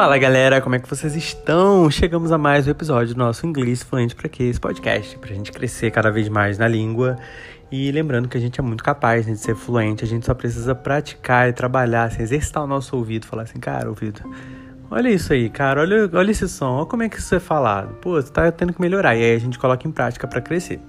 Fala 0.00 0.16
galera, 0.16 0.62
como 0.62 0.74
é 0.74 0.78
que 0.78 0.88
vocês 0.88 1.14
estão? 1.14 1.90
Chegamos 1.90 2.32
a 2.32 2.38
mais 2.38 2.66
um 2.66 2.70
episódio 2.70 3.14
do 3.14 3.18
nosso 3.18 3.46
Inglês 3.46 3.82
Fluente 3.82 4.14
para 4.14 4.30
que 4.30 4.44
esse 4.44 4.58
podcast, 4.58 5.18
pra 5.18 5.28
gente 5.34 5.52
crescer 5.52 5.90
cada 5.90 6.10
vez 6.10 6.26
mais 6.26 6.56
na 6.56 6.66
língua. 6.66 7.18
E 7.70 7.92
lembrando 7.92 8.26
que 8.26 8.38
a 8.38 8.40
gente 8.40 8.58
é 8.58 8.62
muito 8.62 8.82
capaz 8.82 9.26
né, 9.26 9.34
de 9.34 9.38
ser 9.38 9.54
fluente, 9.54 10.02
a 10.02 10.06
gente 10.06 10.24
só 10.24 10.32
precisa 10.32 10.74
praticar 10.74 11.50
e 11.50 11.52
trabalhar, 11.52 12.04
assim, 12.04 12.22
exercitar 12.22 12.64
o 12.64 12.66
nosso 12.66 12.96
ouvido, 12.96 13.26
falar 13.26 13.42
assim, 13.42 13.60
cara, 13.60 13.90
ouvido, 13.90 14.22
olha 14.90 15.10
isso 15.10 15.34
aí, 15.34 15.50
cara, 15.50 15.82
olha, 15.82 16.08
olha 16.14 16.30
esse 16.30 16.48
som, 16.48 16.76
olha 16.76 16.86
como 16.86 17.02
é 17.02 17.08
que 17.10 17.18
isso 17.18 17.34
é 17.34 17.38
falado. 17.38 17.92
Pô, 17.96 18.12
você 18.12 18.32
tá 18.32 18.50
tendo 18.50 18.72
que 18.72 18.80
melhorar. 18.80 19.14
E 19.16 19.22
aí 19.22 19.34
a 19.34 19.38
gente 19.38 19.58
coloca 19.58 19.86
em 19.86 19.92
prática 19.92 20.26
para 20.26 20.40
crescer. 20.40 20.80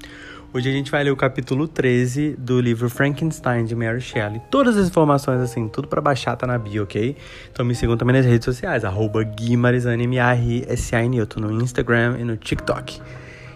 Hoje 0.54 0.68
a 0.68 0.72
gente 0.74 0.92
vai 0.92 1.02
ler 1.02 1.12
o 1.12 1.16
capítulo 1.16 1.66
13 1.66 2.36
do 2.38 2.60
livro 2.60 2.90
Frankenstein 2.90 3.64
de 3.64 3.74
Mary 3.74 4.02
Shelley. 4.02 4.42
Todas 4.52 4.76
as 4.76 4.90
informações, 4.90 5.40
assim, 5.40 5.70
tudo 5.70 5.88
para 5.88 6.02
baixar 6.02 6.36
tá 6.36 6.46
na 6.46 6.58
bio, 6.58 6.84
ok? 6.84 7.16
Então 7.50 7.66
me 7.66 7.74
sigam 7.74 7.96
também 7.96 8.18
nas 8.18 8.26
redes 8.26 8.44
sociais, 8.44 8.84
arroba 8.84 9.24
Guimarizane, 9.24 10.04
M-A-R-S-A-N, 10.04 11.18
eu 11.18 11.26
tô 11.26 11.40
no 11.40 11.62
Instagram 11.62 12.18
e 12.20 12.26
no 12.26 12.36
TikTok. 12.36 13.00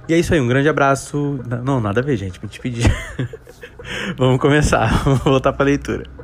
E 0.08 0.14
é 0.14 0.18
isso 0.18 0.34
aí, 0.34 0.40
um 0.40 0.48
grande 0.48 0.70
abraço. 0.70 1.38
Não, 1.66 1.82
nada 1.82 2.00
a 2.00 2.04
ver, 2.04 2.16
gente, 2.16 2.42
me 2.42 2.48
despedir. 2.48 2.90
Vamos 4.18 4.40
começar, 4.40 4.88
vamos 5.04 5.20
voltar 5.20 5.54
pra 5.54 5.66
leitura. 5.66 6.15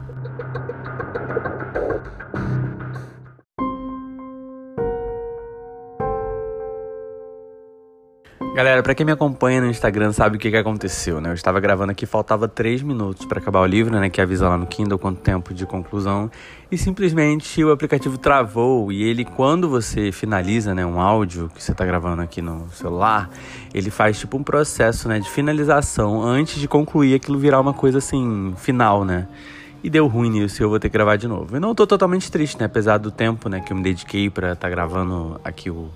Galera, 8.53 8.83
para 8.83 8.93
quem 8.93 9.05
me 9.05 9.13
acompanha 9.13 9.61
no 9.61 9.67
Instagram 9.67 10.11
sabe 10.11 10.35
o 10.35 10.39
que, 10.39 10.51
que 10.51 10.57
aconteceu, 10.57 11.21
né? 11.21 11.29
Eu 11.29 11.33
estava 11.33 11.57
gravando 11.61 11.93
aqui, 11.93 12.05
faltava 12.05 12.49
3 12.49 12.81
minutos 12.81 13.25
para 13.25 13.39
acabar 13.39 13.61
o 13.61 13.65
livro, 13.65 13.97
né? 13.97 14.09
Que 14.09 14.19
avisa 14.19 14.49
lá 14.49 14.57
no 14.57 14.67
Kindle 14.67 14.99
quanto 14.99 15.21
tempo 15.21 15.53
de 15.53 15.65
conclusão. 15.65 16.29
E 16.69 16.77
simplesmente 16.77 17.63
o 17.63 17.71
aplicativo 17.71 18.17
travou. 18.17 18.91
E 18.91 19.03
ele, 19.03 19.23
quando 19.23 19.69
você 19.69 20.11
finaliza, 20.11 20.75
né? 20.75 20.85
Um 20.85 20.99
áudio 20.99 21.49
que 21.55 21.63
você 21.63 21.71
está 21.71 21.85
gravando 21.85 22.21
aqui 22.21 22.41
no 22.41 22.69
celular, 22.71 23.29
ele 23.73 23.89
faz 23.89 24.19
tipo 24.19 24.35
um 24.35 24.43
processo, 24.43 25.07
né? 25.07 25.17
De 25.17 25.29
finalização 25.29 26.21
antes 26.21 26.59
de 26.59 26.67
concluir 26.67 27.15
aquilo 27.15 27.39
virar 27.39 27.61
uma 27.61 27.73
coisa 27.73 27.99
assim, 27.99 28.53
final, 28.57 29.05
né? 29.05 29.29
E 29.81 29.89
deu 29.89 30.07
ruim 30.07 30.29
nisso 30.29 30.61
e 30.61 30.65
eu 30.65 30.69
vou 30.69 30.77
ter 30.77 30.89
que 30.89 30.93
gravar 30.93 31.15
de 31.15 31.25
novo. 31.25 31.55
Eu 31.55 31.61
não 31.61 31.73
tô 31.73 31.87
totalmente 31.87 32.29
triste, 32.29 32.59
né? 32.59 32.65
Apesar 32.65 32.97
do 32.97 33.11
tempo, 33.11 33.47
né? 33.47 33.61
Que 33.61 33.71
eu 33.71 33.77
me 33.77 33.81
dediquei 33.81 34.29
para 34.29 34.51
estar 34.51 34.67
tá 34.67 34.69
gravando 34.69 35.39
aqui 35.41 35.69
o, 35.69 35.87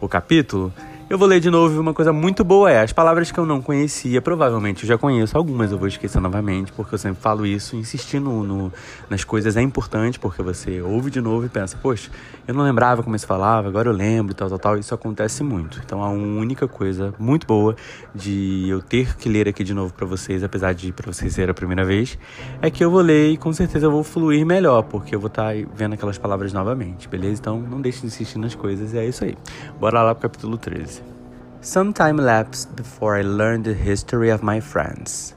o 0.00 0.08
capítulo. 0.08 0.72
Eu 1.10 1.18
vou 1.18 1.26
ler 1.26 1.40
de 1.40 1.50
novo 1.50 1.80
uma 1.80 1.92
coisa 1.92 2.12
muito 2.12 2.44
boa 2.44 2.70
é 2.70 2.82
as 2.82 2.92
palavras 2.92 3.32
que 3.32 3.40
eu 3.40 3.44
não 3.44 3.60
conhecia, 3.60 4.22
provavelmente 4.22 4.84
eu 4.84 4.88
já 4.88 4.96
conheço 4.96 5.36
algumas, 5.36 5.72
eu 5.72 5.76
vou 5.76 5.88
esquecer 5.88 6.20
novamente, 6.20 6.70
porque 6.70 6.94
eu 6.94 6.98
sempre 7.00 7.20
falo 7.20 7.44
isso, 7.44 7.74
insistir 7.74 8.20
no, 8.20 8.72
nas 9.08 9.24
coisas 9.24 9.56
é 9.56 9.60
importante, 9.60 10.20
porque 10.20 10.40
você 10.40 10.80
ouve 10.80 11.10
de 11.10 11.20
novo 11.20 11.44
e 11.44 11.48
pensa, 11.48 11.76
poxa, 11.76 12.12
eu 12.46 12.54
não 12.54 12.62
lembrava 12.62 13.02
como 13.02 13.18
se 13.18 13.26
falava, 13.26 13.66
agora 13.66 13.88
eu 13.88 13.92
lembro, 13.92 14.34
tal, 14.34 14.48
tal, 14.48 14.58
tal, 14.60 14.78
isso 14.78 14.94
acontece 14.94 15.42
muito. 15.42 15.80
Então 15.84 16.00
a 16.00 16.10
única 16.10 16.68
coisa 16.68 17.12
muito 17.18 17.44
boa 17.44 17.74
de 18.14 18.68
eu 18.68 18.80
ter 18.80 19.16
que 19.16 19.28
ler 19.28 19.48
aqui 19.48 19.64
de 19.64 19.74
novo 19.74 19.92
para 19.92 20.06
vocês, 20.06 20.44
apesar 20.44 20.74
de 20.74 20.92
para 20.92 21.12
vocês 21.12 21.34
ser 21.34 21.50
a 21.50 21.54
primeira 21.54 21.84
vez, 21.84 22.16
é 22.62 22.70
que 22.70 22.84
eu 22.84 22.90
vou 22.90 23.00
ler 23.00 23.32
e 23.32 23.36
com 23.36 23.52
certeza 23.52 23.86
eu 23.86 23.90
vou 23.90 24.04
fluir 24.04 24.46
melhor, 24.46 24.84
porque 24.84 25.16
eu 25.16 25.18
vou 25.18 25.26
estar 25.26 25.54
tá 25.54 25.68
vendo 25.74 25.94
aquelas 25.94 26.18
palavras 26.18 26.52
novamente, 26.52 27.08
beleza? 27.08 27.40
Então 27.40 27.58
não 27.58 27.80
deixe 27.80 28.00
de 28.00 28.06
insistir 28.06 28.38
nas 28.38 28.54
coisas 28.54 28.94
e 28.94 28.98
é 28.98 29.04
isso 29.04 29.24
aí. 29.24 29.36
Bora 29.80 30.04
lá 30.04 30.14
pro 30.14 30.22
capítulo 30.22 30.56
13. 30.56 30.99
Some 31.62 31.92
time 31.92 32.18
elapsed 32.18 32.74
before 32.74 33.18
I 33.18 33.20
learned 33.20 33.66
the 33.66 33.74
history 33.74 34.30
of 34.30 34.42
my 34.42 34.60
friends. 34.60 35.34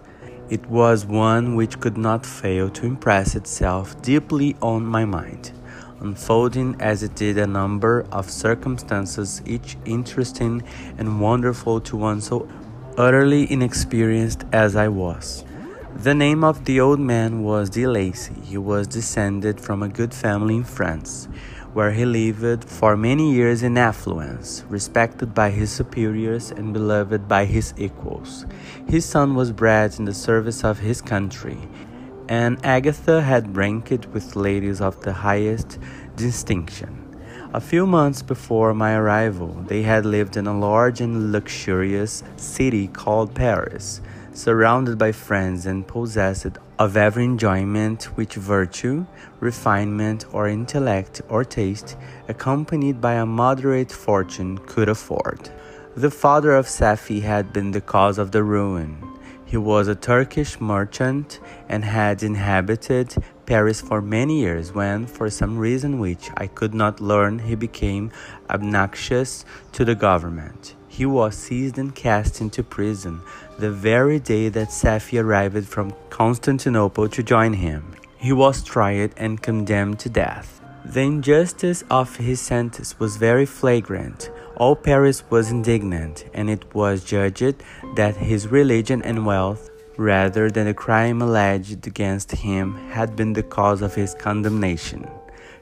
It 0.50 0.66
was 0.68 1.06
one 1.06 1.56
which 1.58 1.82
could 1.82 1.98
not 1.98 2.26
fail 2.26 2.70
to 2.70 2.86
impress 2.86 3.36
itself 3.36 4.02
deeply 4.02 4.56
on 4.62 4.86
my 4.86 5.04
mind, 5.04 5.52
unfolding 6.00 6.78
as 6.80 7.04
it 7.04 7.16
did 7.16 7.38
a 7.38 7.46
number 7.46 8.06
of 8.10 8.30
circumstances, 8.30 9.42
each 9.46 9.76
interesting 9.84 10.64
and 10.98 11.20
wonderful 11.20 11.82
to 11.82 11.98
one 11.98 12.22
so 12.22 12.48
utterly 12.98 13.52
inexperienced 13.52 14.46
as 14.54 14.78
I 14.78 14.88
was. 14.88 15.44
The 15.94 16.16
name 16.16 16.46
of 16.46 16.64
the 16.64 16.80
old 16.80 17.02
man 17.02 17.44
was 17.44 17.70
De 17.70 17.86
Lacy. 17.86 18.36
He 18.46 18.58
was 18.58 18.88
descended 18.88 19.60
from 19.60 19.84
a 19.84 19.90
good 19.90 20.14
family 20.14 20.56
in 20.56 20.64
France 20.64 21.28
where 21.74 21.92
he 21.92 22.06
lived 22.06 22.64
for 22.64 22.96
many 22.96 23.34
years 23.34 23.64
in 23.64 23.78
affluence, 23.78 24.64
respected 24.70 25.34
by 25.34 25.50
his 25.50 25.72
superiors 25.72 26.52
and 26.52 26.74
beloved 26.74 27.28
by 27.28 27.46
his 27.46 27.74
equals. 27.78 28.46
His 28.88 29.06
son 29.06 29.36
was 29.36 29.52
bred 29.52 29.98
in 29.98 30.06
the 30.06 30.14
service 30.14 30.64
of 30.64 30.80
his 30.80 31.02
country, 31.02 31.58
and 32.30 32.64
Agatha 32.64 33.22
had 33.22 33.58
ranked 33.58 34.08
with 34.08 34.36
ladies 34.36 34.82
of 34.82 35.02
the 35.02 35.14
highest 35.14 35.80
distinction. 36.16 37.00
A 37.54 37.62
few 37.62 37.86
months 37.86 38.22
before 38.22 38.74
my 38.74 38.96
arrival, 38.96 39.54
they 39.68 39.84
had 39.84 40.06
lived 40.06 40.38
in 40.38 40.48
a 40.48 40.58
large 40.58 41.02
and 41.02 41.32
luxurious 41.32 42.24
city 42.36 42.88
called 42.88 43.36
Paris, 43.36 44.02
surrounded 44.34 44.98
by 44.98 45.12
friends 45.12 45.66
and 45.66 45.88
possessed 45.88 46.58
of 46.84 46.98
every 46.98 47.24
enjoyment 47.24 48.04
which 48.18 48.36
virtue, 48.36 49.06
refinement, 49.40 50.26
or 50.34 50.50
intellect 50.50 51.22
or 51.30 51.46
taste, 51.46 51.96
accompanied 52.28 53.00
by 53.00 53.14
a 53.14 53.26
moderate 53.26 53.90
fortune, 53.90 54.58
could 54.58 54.90
afford. 54.90 55.50
The 55.96 56.12
father 56.12 56.52
of 56.52 56.66
Safie 56.66 57.22
had 57.22 57.54
been 57.54 57.72
the 57.72 57.80
cause 57.80 58.18
of 58.18 58.32
the 58.32 58.44
ruin. 58.44 58.98
He 59.46 59.56
was 59.56 59.88
a 59.88 59.96
Turkish 59.96 60.60
merchant 60.60 61.40
and 61.70 61.86
had 61.86 62.22
inhabited 62.22 63.16
Paris 63.46 63.80
for 63.80 64.02
many 64.02 64.42
years 64.42 64.74
when, 64.74 65.08
for 65.08 65.30
some 65.30 65.58
reason 65.58 66.00
which 66.00 66.32
I 66.36 66.48
could 66.48 66.74
not 66.74 67.00
learn, 67.00 67.40
he 67.40 67.56
became 67.56 68.12
obnoxious 68.50 69.46
to 69.72 69.86
the 69.86 69.96
government. 69.96 70.76
He 70.94 71.08
was 71.08 71.36
seized 71.36 71.80
and 71.80 71.96
cast 71.96 72.40
into 72.40 72.62
prison 72.62 73.22
the 73.58 73.72
very 73.72 74.20
day 74.20 74.50
that 74.50 74.68
Safie 74.68 75.20
arrived 75.20 75.68
from 75.68 75.96
Constantinople 76.12 77.10
to 77.10 77.24
join 77.24 77.54
him. 77.54 77.96
He 78.16 78.32
was 78.32 78.64
tried 78.64 79.12
and 79.18 79.42
condemned 79.42 79.98
to 80.02 80.10
death. 80.10 80.62
The 80.86 81.02
injustice 81.02 81.84
of 81.90 82.18
his 82.18 82.40
sentence 82.40 83.00
was 83.00 83.18
very 83.18 83.48
flagrant. 83.48 84.30
All 84.56 84.76
Paris 84.76 85.24
was 85.32 85.50
indignant, 85.50 86.26
and 86.32 86.48
it 86.48 86.76
was 86.76 87.04
judged 87.04 87.64
that 87.96 88.16
his 88.16 88.50
religion 88.50 89.02
and 89.02 89.26
wealth, 89.26 89.72
rather 89.98 90.52
than 90.52 90.68
the 90.68 90.76
crime 90.76 91.24
alleged 91.24 91.88
against 91.88 92.32
him, 92.34 92.76
had 92.92 93.16
been 93.16 93.34
the 93.34 93.42
cause 93.42 93.82
of 93.82 93.96
his 93.96 94.14
condemnation. 94.14 95.10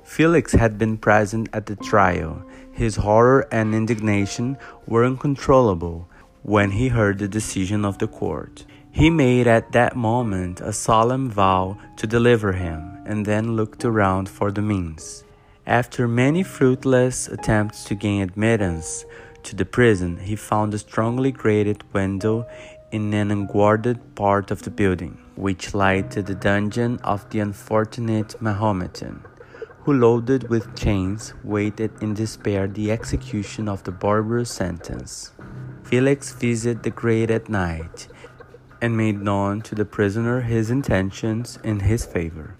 Felix 0.03 0.51
had 0.51 0.77
been 0.77 0.97
present 0.97 1.47
at 1.53 1.67
the 1.67 1.77
trial. 1.77 2.43
His 2.71 2.95
horror 2.97 3.47
and 3.51 3.75
indignation 3.75 4.57
were 4.87 5.05
uncontrollable 5.05 6.09
when 6.43 6.71
he 6.71 6.87
heard 6.87 7.19
the 7.19 7.27
decision 7.27 7.85
of 7.85 7.97
the 7.97 8.07
court. 8.07 8.65
He 8.91 9.09
made 9.09 9.47
at 9.47 9.71
that 9.71 9.95
moment 9.95 10.59
a 10.59 10.73
solemn 10.73 11.29
vow 11.29 11.77
to 11.97 12.07
deliver 12.07 12.53
him, 12.53 12.97
and 13.05 13.25
then 13.25 13.55
looked 13.55 13.85
around 13.85 14.27
for 14.27 14.51
the 14.51 14.61
means. 14.61 15.23
After 15.65 16.07
many 16.07 16.43
fruitless 16.43 17.27
attempts 17.27 17.85
to 17.85 17.95
gain 17.95 18.21
admittance 18.21 19.05
to 19.43 19.55
the 19.55 19.65
prison, 19.65 20.17
he 20.17 20.35
found 20.35 20.73
a 20.73 20.79
strongly 20.79 21.31
grated 21.31 21.83
window 21.93 22.47
in 22.91 23.13
an 23.13 23.31
unguarded 23.31 24.15
part 24.15 24.51
of 24.51 24.63
the 24.63 24.71
building, 24.71 25.17
which 25.35 25.73
lighted 25.73 26.25
the 26.25 26.35
dungeon 26.35 26.99
of 27.03 27.29
the 27.29 27.39
unfortunate 27.39 28.35
Mahometan, 28.41 29.23
who, 29.83 29.93
loaded 29.93 30.49
with 30.49 30.75
chains, 30.75 31.33
waited 31.43 31.91
in 32.01 32.13
despair 32.13 32.67
the 32.67 32.91
execution 32.91 33.67
of 33.67 33.83
the 33.83 33.91
barbarous 33.91 34.51
sentence. 34.51 35.31
Felix 35.83 36.33
visited 36.33 36.83
the 36.83 36.91
grate 36.91 37.31
at 37.31 37.49
night 37.49 38.07
and 38.81 38.95
made 38.95 39.21
known 39.21 39.61
to 39.61 39.75
the 39.75 39.85
prisoner 39.85 40.41
his 40.41 40.69
intentions 40.69 41.57
in 41.63 41.79
his 41.79 42.05
favor. 42.05 42.55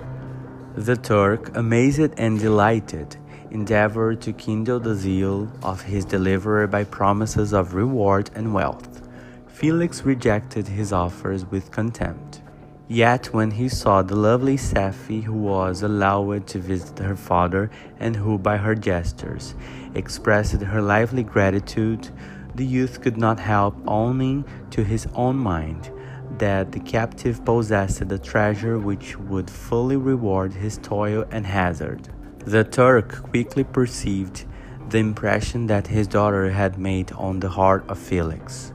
The 0.76 0.96
Turk, 0.96 1.56
amazed 1.56 2.14
and 2.18 2.40
delighted, 2.40 3.18
endeavored 3.52 4.22
to 4.22 4.34
kindle 4.34 4.80
the 4.80 4.96
zeal 4.96 5.52
of 5.62 5.82
his 5.82 6.06
deliverer 6.06 6.68
by 6.68 6.86
promises 6.86 7.54
of 7.54 7.74
reward 7.74 8.30
and 8.36 8.54
wealth. 8.54 9.02
Felix 9.48 10.04
rejected 10.04 10.68
his 10.68 10.94
offers 10.94 11.46
with 11.46 11.72
contempt. 11.72 12.42
Yet, 12.92 13.28
when 13.28 13.52
he 13.52 13.70
saw 13.70 14.02
the 14.02 14.18
lovely 14.18 14.58
Safie, 14.58 15.24
who 15.24 15.32
was 15.32 15.82
allowed 15.82 16.46
to 16.48 16.60
visit 16.60 17.00
her 17.00 17.16
father 17.16 17.72
and 18.02 18.18
who, 18.18 18.38
by 18.38 18.58
her 18.58 18.76
gestures, 18.76 19.56
expressed 19.96 20.62
her 20.62 20.82
lively 20.82 21.24
gratitude, 21.24 22.10
the 22.54 22.66
youth 22.66 23.00
could 23.00 23.16
not 23.16 23.40
help 23.40 23.78
owning 23.88 24.44
to 24.72 24.84
his 24.84 25.08
own 25.16 25.38
mind 25.38 25.90
that 26.38 26.74
the 26.74 26.82
captive 26.82 27.46
possessed 27.46 28.12
a 28.12 28.20
treasure 28.20 28.78
which 28.78 29.18
would 29.18 29.50
fully 29.50 29.96
reward 29.96 30.52
his 30.52 30.78
toil 30.78 31.24
and 31.32 31.48
hazard. 31.48 32.10
The 32.40 32.66
Turk 32.66 33.24
quickly 33.30 33.64
perceived 33.64 34.44
the 34.90 34.98
impression 34.98 35.68
that 35.68 35.88
his 35.88 36.08
daughter 36.08 36.50
had 36.50 36.78
made 36.78 37.14
on 37.14 37.40
the 37.40 37.48
heart 37.48 37.86
of 37.88 37.98
Felix, 37.98 38.74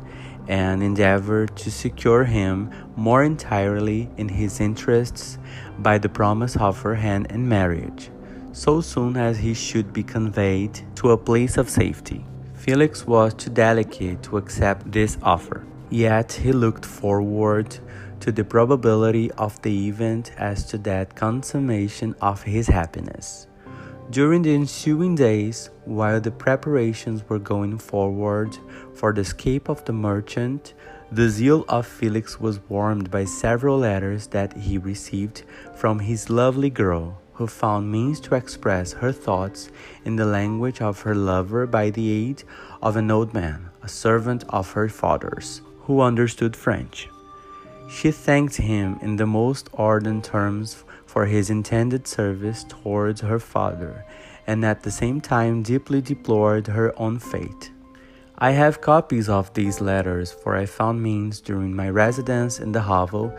and 0.49 0.83
endeavored 0.83 1.57
to 1.57 1.71
secure 1.71 2.25
him 2.25 2.71
more 2.97 3.23
entirely 3.23 4.09
in 4.17 4.29
his 4.29 4.61
interests 4.61 5.39
by 5.79 5.99
the 5.99 6.09
promise 6.09 6.57
of 6.57 6.81
her 6.83 6.95
hand 6.95 7.27
in 7.31 7.49
marriage. 7.49 8.11
so 8.53 8.81
soon 8.81 9.19
as 9.19 9.37
he 9.37 9.53
should 9.53 9.93
be 9.93 10.03
conveyed 10.03 10.81
to 10.95 11.11
a 11.11 11.19
place 11.19 11.59
of 11.59 11.69
safety. 11.69 12.25
Felix 12.55 13.07
was 13.07 13.35
too 13.35 13.51
delicate 13.51 14.23
to 14.23 14.39
accept 14.39 14.91
this 14.91 15.19
offer, 15.23 15.63
yet 15.91 16.33
he 16.33 16.53
looked 16.53 16.87
forward 16.87 17.79
to 18.21 18.33
the 18.33 18.45
probability 18.45 19.31
of 19.33 19.61
the 19.61 19.89
event 19.89 20.33
as 20.39 20.65
to 20.65 20.79
that 20.79 21.15
consummation 21.15 22.15
of 22.23 22.43
his 22.45 22.67
happiness. 22.69 23.47
During 24.11 24.43
the 24.43 24.55
ensuing 24.55 25.17
days, 25.17 25.69
while 25.85 26.21
the 26.21 26.31
preparations 26.31 27.29
were 27.29 27.41
going 27.41 27.79
forward 27.79 28.57
for 28.95 29.13
the 29.13 29.23
escape 29.23 29.69
of 29.69 29.85
the 29.85 29.93
merchant, 29.93 30.75
the 31.11 31.29
zeal 31.29 31.65
of 31.69 31.89
Felix 31.89 32.39
was 32.39 32.61
warmed 32.69 33.11
by 33.11 33.25
several 33.25 33.79
letters 33.79 34.29
that 34.29 34.57
he 34.57 34.79
received 34.79 35.43
from 35.75 35.99
his 35.99 36.31
lovely 36.31 36.71
girl, 36.71 37.19
who 37.35 37.49
found 37.49 37.91
means 37.91 38.21
to 38.21 38.37
express 38.37 38.93
her 38.93 39.11
thoughts 39.11 39.71
in 40.05 40.15
the 40.15 40.25
language 40.25 40.81
of 40.81 41.01
her 41.01 41.15
lover 41.15 41.67
by 41.67 41.91
the 41.91 42.09
aid 42.11 42.45
of 42.83 42.95
an 42.95 43.11
old 43.11 43.35
man, 43.35 43.71
a 43.83 43.89
servant 43.89 44.45
of 44.51 44.71
her 44.71 44.89
father's, 44.89 45.63
who 45.81 46.01
understood 46.01 46.55
French. 46.55 47.09
She 47.89 48.13
thanked 48.13 48.57
him 48.57 48.99
in 49.03 49.17
the 49.17 49.27
most 49.27 49.69
ardent 49.75 50.25
terms 50.25 50.85
for 51.17 51.25
his 51.25 51.49
intended 51.49 52.07
service 52.07 52.63
towards 52.69 53.23
her 53.23 53.39
father, 53.39 54.05
and 54.47 54.63
at 54.63 54.83
the 54.83 54.91
same 54.91 55.19
time 55.19 55.63
deeply 55.63 56.03
deplored 56.03 56.67
her 56.67 56.93
own 57.01 57.19
fate. 57.19 57.71
I 58.37 58.51
have 58.51 58.83
copies 58.83 59.27
of 59.27 59.51
these 59.55 59.81
letters, 59.81 60.31
for 60.31 60.55
I 60.55 60.67
found 60.67 61.03
means 61.03 61.41
during 61.41 61.75
my 61.75 61.89
residence 61.89 62.61
in 62.61 62.73
the 62.73 62.83
hovel 62.83 63.35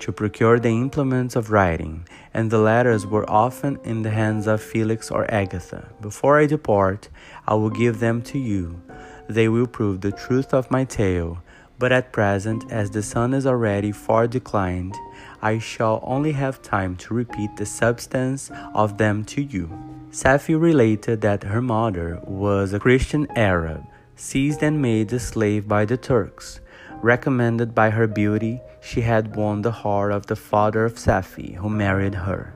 to 0.00 0.10
procure 0.10 0.58
the 0.58 0.70
implements 0.70 1.36
of 1.36 1.52
writing, 1.52 2.08
and 2.34 2.50
the 2.50 2.58
letters 2.58 3.06
were 3.06 3.30
often 3.30 3.78
in 3.84 4.02
the 4.02 4.10
hands 4.10 4.48
of 4.48 4.60
Felix 4.60 5.08
or 5.08 5.32
Agatha. 5.32 5.90
Before 6.00 6.40
I 6.40 6.46
depart, 6.46 7.08
I 7.46 7.54
will 7.54 7.70
give 7.70 8.00
them 8.00 8.22
to 8.22 8.38
you. 8.40 8.82
They 9.28 9.48
will 9.48 9.68
prove 9.68 10.00
the 10.00 10.10
truth 10.10 10.52
of 10.52 10.72
my 10.72 10.82
tale, 10.82 11.40
but 11.78 11.92
at 11.92 12.12
present, 12.12 12.64
as 12.72 12.90
the 12.90 13.02
sun 13.02 13.32
is 13.32 13.46
already 13.46 13.92
far 13.92 14.26
declined, 14.26 14.96
I 15.42 15.58
shall 15.58 16.00
only 16.04 16.32
have 16.32 16.62
time 16.62 16.94
to 16.96 17.14
repeat 17.14 17.56
the 17.56 17.66
substance 17.66 18.50
of 18.74 18.96
them 18.96 19.24
to 19.24 19.42
you. 19.42 19.76
Safie 20.10 20.60
related 20.60 21.20
that 21.22 21.42
her 21.42 21.60
mother 21.60 22.20
was 22.24 22.72
a 22.72 22.78
Christian 22.78 23.26
Arab 23.34 23.82
seized 24.14 24.62
and 24.62 24.80
made 24.80 25.12
a 25.12 25.18
slave 25.18 25.66
by 25.66 25.84
the 25.84 25.96
Turks. 25.96 26.60
Recommended 27.02 27.74
by 27.74 27.90
her 27.90 28.06
beauty, 28.06 28.60
she 28.80 29.00
had 29.00 29.34
won 29.34 29.62
the 29.62 29.72
heart 29.72 30.12
of 30.12 30.26
the 30.26 30.36
father 30.36 30.84
of 30.84 30.94
Safie, 30.94 31.56
who 31.56 31.68
married 31.68 32.14
her. 32.14 32.54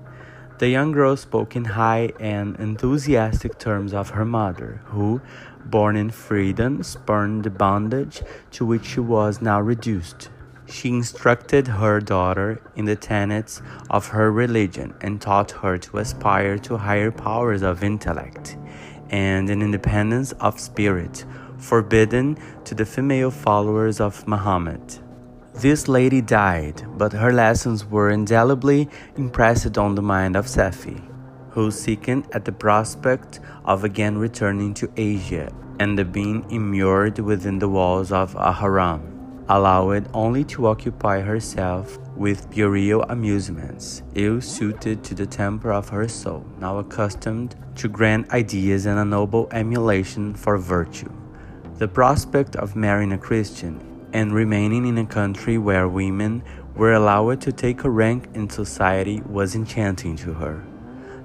The 0.58 0.68
young 0.68 0.92
girl 0.92 1.16
spoke 1.16 1.56
in 1.56 1.64
high 1.64 2.12
and 2.20 2.54
enthusiastic 2.60 3.58
terms 3.58 3.92
of 3.92 4.10
her 4.10 4.24
mother, 4.24 4.80
who, 4.84 5.20
born 5.64 5.96
in 5.96 6.10
freedom, 6.10 6.84
spurned 6.84 7.42
the 7.42 7.50
bondage 7.50 8.22
to 8.52 8.64
which 8.64 8.86
she 8.86 9.00
was 9.00 9.42
now 9.42 9.60
reduced. 9.60 10.30
She 10.68 10.88
instructed 10.90 11.68
her 11.68 12.00
daughter 12.00 12.60
in 12.74 12.84
the 12.84 12.96
tenets 12.96 13.62
of 13.88 14.08
her 14.08 14.32
religion 14.32 14.94
and 15.00 15.20
taught 15.20 15.52
her 15.62 15.78
to 15.78 15.98
aspire 15.98 16.58
to 16.58 16.76
higher 16.76 17.10
powers 17.10 17.62
of 17.62 17.84
intellect 17.84 18.56
and 19.10 19.48
an 19.48 19.62
independence 19.62 20.32
of 20.32 20.58
spirit 20.58 21.24
forbidden 21.58 22.36
to 22.64 22.74
the 22.74 22.84
female 22.84 23.30
followers 23.30 24.00
of 24.00 24.26
Muhammad. 24.26 24.98
This 25.54 25.88
lady 25.88 26.20
died, 26.20 26.84
but 26.98 27.12
her 27.14 27.32
lessons 27.32 27.86
were 27.86 28.10
indelibly 28.10 28.90
impressed 29.16 29.78
on 29.78 29.94
the 29.94 30.02
mind 30.02 30.36
of 30.36 30.46
Safie, 30.46 31.02
who 31.50 31.70
sickened 31.70 32.26
at 32.32 32.44
the 32.44 32.52
prospect 32.52 33.40
of 33.64 33.84
again 33.84 34.18
returning 34.18 34.74
to 34.74 34.92
Asia 34.96 35.50
and 35.80 36.12
being 36.12 36.44
immured 36.50 37.18
within 37.18 37.58
the 37.58 37.68
walls 37.68 38.12
of 38.12 38.34
a 38.34 38.52
haram, 38.52 39.15
allowed 39.48 40.08
only 40.12 40.44
to 40.44 40.66
occupy 40.66 41.20
herself 41.20 41.98
with 42.16 42.50
puerile 42.50 43.02
amusements, 43.08 44.02
ill 44.14 44.40
suited 44.40 45.04
to 45.04 45.14
the 45.14 45.26
temper 45.26 45.72
of 45.72 45.88
her 45.88 46.08
soul, 46.08 46.44
now 46.58 46.78
accustomed 46.78 47.54
to 47.76 47.88
grand 47.88 48.28
ideas 48.30 48.86
and 48.86 48.98
a 48.98 49.04
noble 49.04 49.48
emulation 49.52 50.34
for 50.34 50.58
virtue. 50.58 51.12
The 51.78 51.88
prospect 51.88 52.56
of 52.56 52.74
marrying 52.74 53.12
a 53.12 53.18
Christian 53.18 54.08
and 54.12 54.32
remaining 54.32 54.86
in 54.86 54.98
a 54.98 55.06
country 55.06 55.58
where 55.58 55.88
women 55.88 56.42
were 56.74 56.94
allowed 56.94 57.40
to 57.42 57.52
take 57.52 57.84
a 57.84 57.90
rank 57.90 58.28
in 58.34 58.48
society 58.48 59.20
was 59.26 59.54
enchanting 59.54 60.16
to 60.16 60.32
her. 60.34 60.64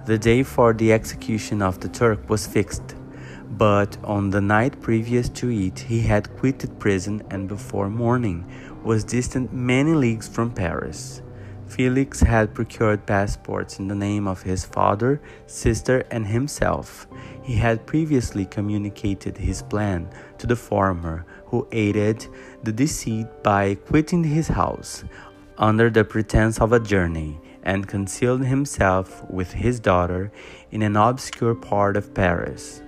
The 0.06 0.18
day 0.18 0.44
for 0.44 0.73
the 0.73 0.91
execution 0.91 1.62
of 1.62 1.79
the 1.79 1.88
Turk 1.88 2.29
was 2.29 2.47
fixed, 2.47 2.95
but 3.57 3.98
on 4.03 4.30
the 4.30 4.42
night 4.42 4.81
previous 4.81 5.27
to 5.30 5.50
it 5.50 5.80
he 5.80 6.01
had 6.01 6.36
quitted 6.38 6.80
prison 6.80 7.21
and 7.30 7.48
before 7.48 7.89
morning 7.89 8.45
was 8.83 9.03
distant 9.03 9.51
many 9.53 9.94
leagues 9.94 10.27
from 10.27 10.51
Paris. 10.51 11.21
Felix 11.68 12.19
had 12.19 12.53
procured 12.53 13.06
passports 13.06 13.80
in 13.80 13.88
the 13.88 13.95
name 13.95 14.27
of 14.27 14.42
his 14.42 14.65
father, 14.65 15.21
sister, 15.48 16.03
and 16.12 16.27
himself. 16.27 17.07
He 17.44 17.56
had 17.56 17.86
previously 17.86 18.45
communicated 18.45 19.38
his 19.38 19.62
plan 19.62 20.09
to 20.38 20.47
the 20.47 20.57
former, 20.57 21.25
who 21.45 21.68
aided 21.71 22.27
the 22.63 22.74
deceit 22.74 23.27
by 23.42 23.75
quitting 23.75 24.24
his 24.24 24.50
house 24.50 25.06
under 25.57 25.89
the 25.89 26.04
pretense 26.04 26.59
of 26.59 26.74
a 26.74 26.80
journey 26.80 27.39
and 27.63 27.88
concealed 27.88 28.44
himself 28.44 29.24
with 29.30 29.54
his 29.54 29.80
daughter 29.80 30.31
in 30.71 30.81
an 30.81 30.97
obscure 30.97 31.56
part 31.56 31.95
of 31.95 32.13
Paris. 32.13 32.81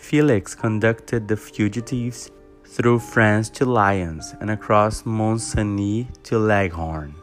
Felix 0.00 0.54
conducted 0.54 1.28
the 1.28 1.36
fugitives 1.36 2.30
through 2.64 2.98
France 2.98 3.48
to 3.50 3.64
Lyons 3.64 4.34
and 4.40 4.50
across 4.50 5.06
Mont 5.06 5.40
Cenis 5.40 6.06
to 6.24 6.38
Leghorn 6.38 7.14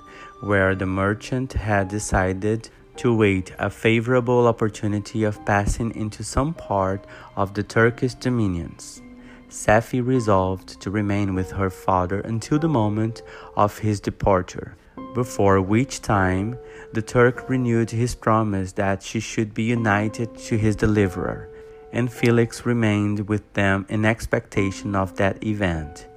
where 0.42 0.76
the 0.76 0.86
merchant 0.86 1.54
had 1.54 1.88
decided 1.88 2.70
to 2.96 3.14
wait 3.14 3.52
a 3.60 3.70
favorable 3.70 4.48
opportunity 4.48 5.24
of 5.24 5.44
passing 5.46 5.94
into 5.96 6.24
some 6.24 6.54
part 6.54 7.06
of 7.36 7.54
the 7.54 7.64
Turkish 7.64 8.14
dominions. 8.14 9.02
Safie 9.50 10.06
resolved 10.06 10.80
to 10.82 10.92
remain 10.92 11.34
with 11.34 11.52
her 11.52 11.70
father 11.70 12.22
until 12.22 12.60
the 12.60 12.70
moment 12.70 13.22
of 13.56 13.80
his 13.80 14.00
departure, 14.00 14.76
before 15.14 15.62
which 15.62 16.02
time 16.02 16.58
the 16.94 17.02
Turk 17.02 17.50
renewed 17.50 17.90
his 17.90 18.14
promise 18.16 18.74
that 18.74 19.02
she 19.02 19.20
should 19.20 19.54
be 19.54 19.64
united 19.64 20.38
to 20.38 20.58
his 20.58 20.76
deliverer, 20.76 21.50
and 21.98 22.14
Felix 22.14 22.66
remained 22.66 23.28
with 23.28 23.52
them 23.54 23.86
in 23.90 24.06
expectation 24.06 24.96
of 24.96 25.18
that 25.18 25.44
event 25.44 26.08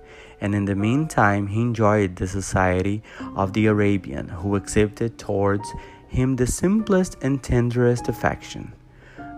and 0.40 0.54
in 0.54 0.64
the 0.64 0.75
meantime 0.75 1.46
he 1.46 1.60
enjoyed 1.60 2.16
the 2.16 2.26
society 2.26 3.02
of 3.37 3.52
the 3.52 3.66
Arabian, 3.66 4.28
who 4.28 4.56
exhibited 4.56 5.18
towards 5.18 5.72
him 6.08 6.37
the 6.37 6.46
simplest 6.46 7.16
and 7.22 7.42
tenderest 7.42 8.08
affection. 8.08 8.72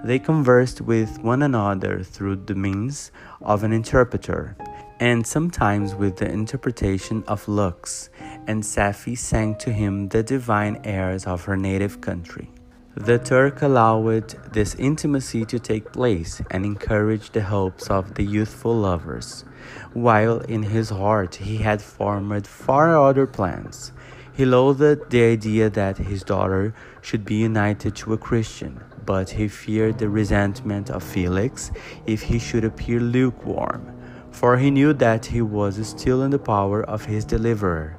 They 0.04 0.18
conversed 0.18 0.80
with 0.80 1.18
one 1.20 1.42
another 1.42 2.02
through 2.02 2.37
the 2.37 2.54
means 2.54 3.12
of 3.40 3.62
an 3.62 3.72
interpreter, 3.72 4.56
and 4.99 5.26
sometimes 5.26 5.94
with 5.94 6.16
the 6.16 6.30
interpretation 6.30 7.25
of 7.26 7.49
looks, 7.49 8.11
and 8.46 8.62
Safie 8.62 9.18
sang 9.18 9.56
to 9.56 9.72
him 9.72 10.08
the 10.08 10.22
divine 10.22 10.80
airs 10.84 11.26
of 11.26 11.44
her 11.44 11.56
native 11.56 12.00
country. 12.00 12.50
The 12.94 13.18
Turk 13.18 13.62
allowed 13.62 14.52
this 14.52 14.75
intimacy 14.75 15.46
to 15.46 15.58
take 15.58 15.92
place 15.92 16.42
and 16.50 16.66
encouraged 16.66 17.32
the 17.32 17.42
hopes 17.42 17.88
of 17.88 18.14
the 18.14 18.22
youthful 18.22 18.75
lovers, 18.76 19.46
while 19.94 20.40
in 20.40 20.62
his 20.64 20.90
heart 20.90 21.37
he 21.37 21.56
had 21.56 21.80
formed 21.80 22.46
far 22.46 22.94
other 22.94 23.26
plans. 23.26 23.92
He 24.34 24.44
loathed 24.44 25.08
the 25.08 25.22
idea 25.22 25.70
that 25.70 25.96
his 25.96 26.22
daughter 26.22 26.75
should 27.00 27.25
be 27.25 27.37
united 27.37 27.96
to 27.96 28.12
a 28.12 28.18
Christian, 28.18 28.84
but 29.06 29.30
he 29.30 29.49
feared 29.49 29.99
the 29.99 30.11
resentment 30.11 30.90
of 30.90 31.02
Felix 31.02 31.70
if 32.04 32.20
he 32.20 32.38
should 32.38 32.62
appear 32.62 33.00
lukewarm, 33.00 33.90
for 34.30 34.58
he 34.58 34.70
knew 34.70 34.92
that 34.92 35.25
he 35.25 35.40
was 35.40 35.88
still 35.88 36.22
in 36.22 36.30
the 36.30 36.38
power 36.38 36.82
of 36.82 37.06
his 37.06 37.25
deliverer. 37.25 37.96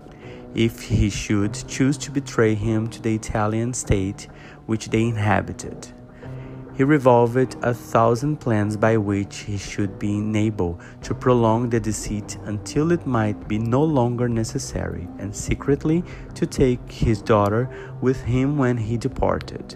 If 0.55 0.83
he 0.83 1.09
should 1.09 1.55
choose 1.67 1.97
to 1.97 2.12
betray 2.12 2.53
him 2.53 2.88
to 2.89 3.01
the 3.01 3.15
Italian 3.15 3.73
state, 3.73 4.27
which 4.65 4.89
they 4.89 5.03
inhabited. 5.03 5.93
He 6.75 6.84
revolved 6.84 7.55
a 7.62 7.74
thousand 7.74 8.38
plans 8.38 8.77
by 8.77 8.98
which 8.98 9.39
he 9.39 9.58
should 9.58 10.00
be 10.00 10.17
enabled 10.17 10.82
to 11.03 11.13
prolong 11.13 11.70
the 11.70 11.79
deceit 11.79 12.38
until 12.46 12.91
it 12.91 13.05
might 13.05 13.48
be 13.48 13.60
no 13.60 13.84
longer 13.84 14.27
necessary, 14.27 15.08
and 15.20 15.36
secretly 15.36 16.03
to 16.34 16.48
take 16.48 16.91
his 16.91 17.22
daughter 17.22 17.70
with 18.01 18.24
him 18.24 18.58
when 18.58 18.77
he 18.77 18.98
departed. 18.98 19.75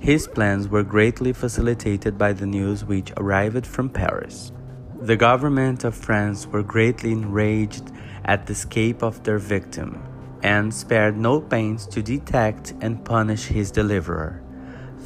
His 0.00 0.28
plans 0.28 0.68
were 0.68 0.82
greatly 0.82 1.32
facilitated 1.32 2.18
by 2.18 2.34
the 2.34 2.44
news 2.44 2.84
which 2.84 3.10
arrived 3.16 3.66
from 3.66 3.88
Paris. 3.88 4.52
The 5.00 5.16
government 5.16 5.82
of 5.82 5.94
France 5.94 6.46
were 6.46 6.62
greatly 6.62 7.12
enraged 7.12 7.90
at 8.26 8.46
the 8.46 8.52
escape 8.52 9.02
of 9.02 9.22
their 9.22 9.38
victim 9.38 10.02
and 10.44 10.72
spared 10.72 11.16
no 11.16 11.40
pains 11.40 11.86
to 11.86 12.02
detect 12.02 12.74
and 12.82 13.02
punish 13.02 13.46
his 13.46 13.70
deliverer. 13.70 14.42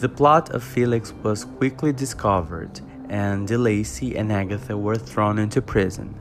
The 0.00 0.09
plot 0.09 0.50
of 0.50 0.64
Felix 0.64 1.14
was 1.23 1.45
quickly 1.45 1.92
discovered, 1.92 2.80
and 3.09 3.47
De 3.47 3.57
Lacy 3.57 4.16
and 4.16 4.33
Agatha 4.33 4.76
were 4.76 4.97
thrown 4.97 5.38
into 5.38 5.62
prison. 5.62 6.16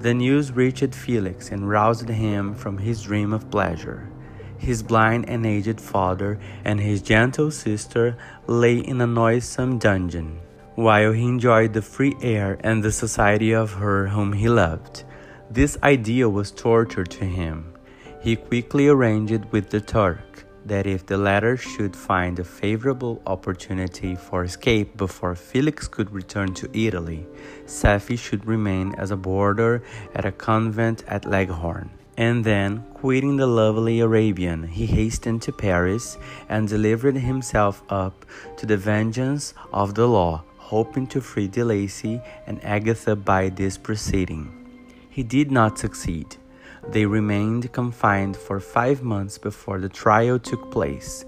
The 0.00 0.14
news 0.14 0.52
reached 0.52 0.94
Felix 0.94 1.50
and 1.50 1.68
roused 1.68 2.08
him 2.08 2.54
from 2.54 2.78
his 2.78 3.02
dream 3.02 3.34
of 3.34 3.50
pleasure. 3.50 4.08
His 4.56 4.82
blind 4.82 5.28
and 5.28 5.44
aged 5.44 5.78
father 5.78 6.40
and 6.64 6.80
his 6.80 7.02
gentle 7.02 7.50
sister 7.50 8.16
lay 8.46 8.78
in 8.78 9.02
a 9.02 9.06
noisome 9.06 9.78
dungeon, 9.78 10.40
while 10.76 11.12
he 11.12 11.24
enjoyed 11.24 11.74
the 11.74 11.82
free 11.82 12.16
air 12.22 12.56
and 12.60 12.82
the 12.82 12.92
society 12.92 13.52
of 13.52 13.74
her 13.74 14.08
whom 14.08 14.32
he 14.32 14.48
loved. 14.48 15.04
This 15.50 15.76
idea 15.82 16.28
was 16.28 16.50
torture 16.50 17.04
to 17.04 17.24
him. 17.26 17.75
He 18.26 18.34
quickly 18.34 18.88
arranged 18.88 19.44
with 19.52 19.70
the 19.70 19.80
Turk 19.80 20.46
that 20.64 20.84
if 20.84 21.06
the 21.06 21.16
latter 21.16 21.56
should 21.56 21.94
find 21.94 22.40
a 22.40 22.42
favorable 22.42 23.22
opportunity 23.24 24.16
for 24.16 24.42
escape 24.42 24.96
before 24.96 25.36
Felix 25.36 25.86
could 25.86 26.10
return 26.10 26.52
to 26.54 26.68
Italy, 26.76 27.24
Safie 27.66 28.18
should 28.18 28.44
remain 28.44 28.96
as 28.98 29.12
a 29.12 29.16
boarder 29.16 29.80
at 30.16 30.24
a 30.24 30.32
convent 30.32 31.04
at 31.06 31.24
Leghorn. 31.24 31.88
And 32.16 32.42
then, 32.42 32.84
quitting 32.94 33.36
the 33.36 33.46
lovely 33.46 34.00
Arabian, 34.00 34.66
he 34.66 34.86
hastened 34.86 35.42
to 35.42 35.52
Paris 35.52 36.18
and 36.48 36.66
delivered 36.66 37.18
himself 37.18 37.84
up 37.90 38.26
to 38.56 38.66
the 38.66 38.76
vengeance 38.76 39.54
of 39.72 39.94
the 39.94 40.08
law, 40.08 40.42
hoping 40.56 41.06
to 41.14 41.20
free 41.20 41.46
De 41.46 41.64
Lacy 41.64 42.20
and 42.48 42.58
Agatha 42.64 43.14
by 43.14 43.50
this 43.50 43.78
proceeding. 43.78 44.50
He 45.08 45.22
did 45.22 45.52
not 45.52 45.78
succeed. 45.78 46.38
They 46.90 47.04
remained 47.04 47.72
confined 47.72 48.36
for 48.36 48.60
five 48.60 49.02
months 49.02 49.38
before 49.38 49.80
the 49.80 49.88
trial 49.88 50.38
took 50.38 50.70
place, 50.70 51.24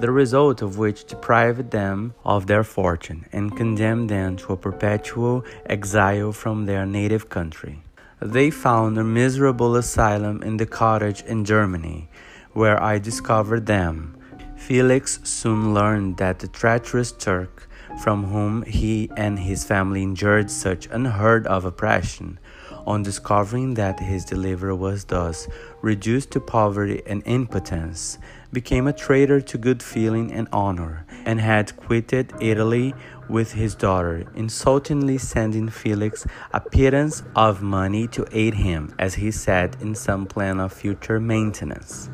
the 0.00 0.10
result 0.10 0.62
of 0.62 0.78
which 0.78 1.04
deprived 1.04 1.70
them 1.70 2.14
of 2.24 2.46
their 2.46 2.64
fortune 2.64 3.26
and 3.32 3.56
condemned 3.56 4.08
them 4.08 4.36
to 4.36 4.54
a 4.54 4.56
perpetual 4.56 5.44
exile 5.66 6.32
from 6.32 6.64
their 6.64 6.86
native 6.86 7.28
country. 7.28 7.82
They 8.20 8.50
found 8.50 8.96
a 8.96 9.04
miserable 9.04 9.76
asylum 9.76 10.42
in 10.42 10.56
the 10.56 10.66
cottage 10.66 11.22
in 11.22 11.44
Germany, 11.44 12.08
where 12.52 12.82
I 12.82 12.98
discovered 12.98 13.66
them. 13.66 14.16
Felix 14.56 15.18
soon 15.24 15.74
learned 15.74 16.18
that 16.18 16.38
the 16.38 16.48
treacherous 16.48 17.12
Turk, 17.12 17.68
from 18.00 18.24
whom 18.24 18.62
he 18.62 19.10
and 19.16 19.38
his 19.38 19.64
family 19.64 20.02
endured 20.02 20.50
such 20.50 20.86
unheard 20.90 21.46
of 21.48 21.64
oppression, 21.64 22.38
on 22.86 23.02
discovering 23.02 23.74
that 23.74 24.00
his 24.00 24.24
deliverer 24.24 24.74
was 24.74 25.04
thus 25.04 25.48
reduced 25.80 26.30
to 26.32 26.40
poverty 26.40 27.02
and 27.06 27.22
impotence, 27.26 28.18
became 28.52 28.86
a 28.86 28.92
traitor 28.92 29.40
to 29.40 29.58
good 29.58 29.82
feeling 29.82 30.32
and 30.32 30.48
honor, 30.52 31.06
and 31.24 31.40
had 31.40 31.76
quitted 31.76 32.32
Italy 32.40 32.94
with 33.28 33.52
his 33.52 33.74
daughter, 33.74 34.24
insultingly 34.34 35.18
sending 35.18 35.68
Felix 35.68 36.26
a 36.52 36.60
pittance 36.60 37.22
of 37.34 37.62
money 37.62 38.06
to 38.08 38.26
aid 38.32 38.54
him, 38.54 38.94
as 38.98 39.14
he 39.14 39.30
said, 39.30 39.76
in 39.80 39.94
some 39.94 40.26
plan 40.26 40.60
of 40.60 40.72
future 40.72 41.18
maintenance. 41.18 42.10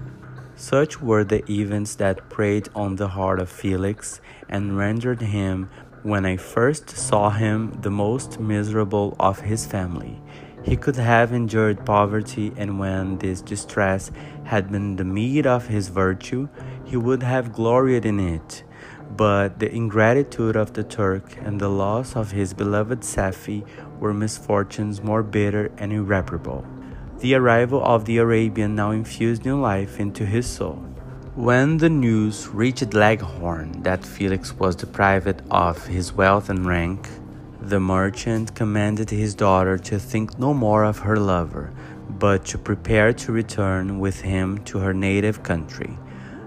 Such 0.55 1.01
were 1.01 1.25
the 1.25 1.49
events 1.51 1.95
that 1.97 2.29
preyed 2.29 2.69
on 2.75 2.97
the 2.97 3.09
heart 3.09 3.41
of 3.41 3.49
Felix 3.49 4.21
and 4.49 4.77
rendered 4.77 5.21
him, 5.21 5.71
when 6.03 6.25
I 6.25 6.37
first 6.37 6.91
saw 6.91 7.31
him, 7.31 7.79
the 7.83 7.91
most 7.91 8.39
miserable 8.39 9.17
of 9.19 9.41
his 9.41 9.67
family. 9.67 10.21
He 10.69 10.77
could 10.77 10.97
have 10.97 11.33
endured 11.33 11.87
poverty, 11.87 12.53
and 12.59 12.79
when 12.79 13.17
this 13.17 13.41
distress 13.41 14.11
had 14.45 14.71
been 14.71 14.97
the 14.97 15.05
meed 15.05 15.47
of 15.47 15.69
his 15.69 15.89
virtue, 15.89 16.51
he 16.85 16.95
would 16.95 17.23
have 17.23 17.55
gloried 17.55 18.05
in 18.05 18.21
it. 18.21 18.65
But 19.17 19.61
the 19.61 19.75
ingratitude 19.75 20.57
of 20.57 20.75
the 20.75 20.85
Turk 20.85 21.39
and 21.43 21.59
the 21.59 21.71
loss 21.71 22.15
of 22.15 22.33
his 22.33 22.53
beloved 22.53 23.01
Safie 23.01 23.65
were 23.99 24.13
misfortunes 24.13 25.03
more 25.03 25.23
bitter 25.23 25.73
and 25.79 25.91
irreparable. 25.91 26.67
The 27.21 27.35
arrival 27.35 27.83
of 27.83 28.05
the 28.05 28.19
Arabian 28.19 28.75
now 28.75 28.91
infused 28.91 29.47
new 29.47 29.59
life 29.59 29.99
into 29.99 30.27
his 30.27 30.47
soul. 30.47 30.85
When 31.35 31.79
the 31.79 31.89
news 31.89 32.47
reached 32.49 32.93
Leghorn 32.93 33.85
that 33.85 34.05
Felix 34.05 34.53
was 34.53 34.77
deprived 34.77 35.41
of 35.51 35.87
his 35.87 36.13
wealth 36.13 36.51
and 36.51 36.67
rank, 36.67 37.09
the 37.61 37.81
merchant 37.81 38.55
commanded 38.55 39.11
his 39.11 39.35
daughter 39.35 39.77
to 39.77 39.99
think 39.99 40.39
no 40.39 40.55
more 40.55 40.85
of 40.85 40.99
her 41.01 41.17
lover, 41.17 41.73
but 42.09 42.45
to 42.47 42.59
prepare 42.59 43.13
to 43.13 43.33
return 43.33 43.99
with 43.99 44.21
him 44.21 44.59
to 44.65 44.79
her 44.79 44.95
native 44.95 45.43
country. 45.43 45.99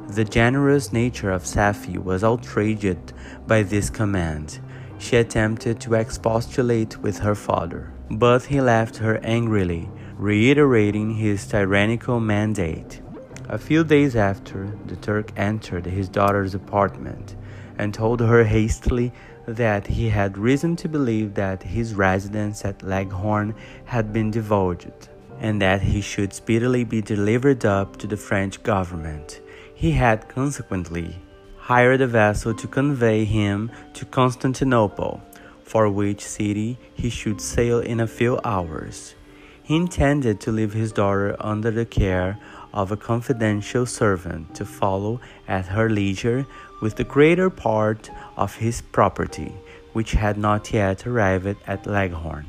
The 0.08 0.24
generous 0.24 0.94
nature 0.94 1.32
of 1.32 1.44
Safie 1.44 1.98
was 1.98 2.24
outraged 2.24 3.13
by 3.46 3.63
this 3.63 3.89
command. 3.89 4.60
She 5.00 5.18
attempted 5.18 5.80
to 5.82 5.96
expostulate 5.96 6.98
with 6.98 7.20
her 7.20 7.36
father, 7.36 7.91
but 8.10 8.46
he 8.46 8.62
left 8.62 8.98
her 8.98 9.18
angrily, 9.24 9.89
reiterating 10.18 11.15
his 11.15 11.46
tyrannical 11.46 12.20
mandate. 12.20 13.01
A 13.50 13.58
few 13.58 13.84
days 13.84 14.15
after, 14.15 14.77
the 14.86 14.96
Turk 14.96 15.32
entered 15.36 15.86
his 15.86 16.08
daughter's 16.08 16.56
apartment 16.56 17.36
and 17.82 17.96
told 17.96 18.20
her 18.20 18.44
hastily 18.44 19.12
that 19.48 19.88
he 19.88 20.08
had 20.08 20.38
reason 20.38 20.76
to 20.76 20.88
believe 20.88 21.34
that 21.34 21.64
his 21.64 21.96
residence 21.96 22.64
at 22.64 22.84
Leghorn 22.84 23.56
had 23.86 24.14
been 24.14 24.30
divulged, 24.30 25.10
and 25.40 25.60
that 25.60 25.82
he 25.82 26.00
should 26.00 26.32
speedily 26.32 26.84
be 26.84 27.02
delivered 27.02 27.66
up 27.66 27.98
to 27.98 28.06
the 28.06 28.16
French 28.16 28.62
government. 28.62 29.42
He 29.74 29.94
had 29.94 30.30
consequently 30.30 31.18
hired 31.58 32.02
a 32.02 32.08
vessel 32.08 32.54
to 32.54 32.68
convey 32.68 33.26
him 33.26 33.72
to 33.96 34.06
Constantinople, 34.06 35.20
for 35.64 35.90
which 35.90 36.22
city 36.24 36.78
he 36.94 37.10
should 37.10 37.42
sail 37.42 37.80
in 37.80 38.00
a 38.00 38.14
few 38.20 38.40
hours. 38.44 39.16
He 39.63 39.75
intended 39.75 40.39
to 40.41 40.51
leave 40.51 40.74
his 40.74 40.91
daughter 40.91 41.36
under 41.39 41.72
the 41.72 41.86
care 41.86 42.38
of 42.74 42.91
a 42.91 42.98
confidential 42.98 43.86
servant 43.86 44.56
to 44.56 44.65
follow 44.65 45.22
at 45.48 45.68
her 45.68 45.89
leisure 45.89 46.46
with 46.82 46.96
the 46.96 47.03
greater 47.03 47.50
part 47.50 48.10
of 48.38 48.56
his 48.56 48.82
property, 48.82 49.53
which 49.94 50.13
had 50.13 50.38
not 50.38 50.74
yet 50.74 51.06
arrived 51.06 51.58
at 51.68 51.86
Leghorn. 51.86 52.48